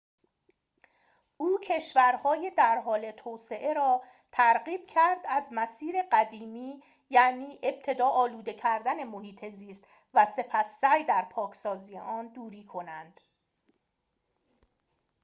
[1.37, 9.03] او کشورهای در حال توسعه را ترغیب کرد از مسیر قدیمی یعنی ابتدا آلوده کردن
[9.03, 9.83] محیط زیست
[10.13, 13.19] و سپس سعی در پاکسازی آن دوری کنند